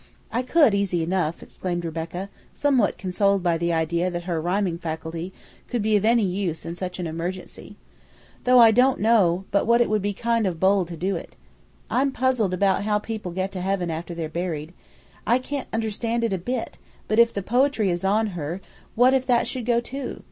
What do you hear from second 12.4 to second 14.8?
about how people get to heaven after they're buried.